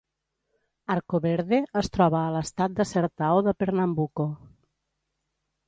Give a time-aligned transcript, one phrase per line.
[0.93, 4.29] Arcoverde es troba a l'estat de Sertao de Pernambuco.